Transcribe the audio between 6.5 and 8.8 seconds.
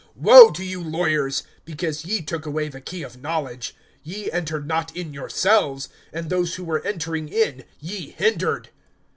who were entering in ye hindered.